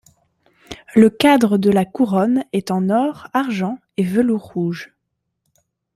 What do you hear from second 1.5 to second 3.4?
de la couronne est en or,